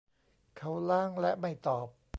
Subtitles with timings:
[0.57, 1.87] เขาล้างและไม่ตอบ